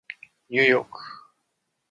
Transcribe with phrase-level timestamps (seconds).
[0.49, 0.99] ニューヨーク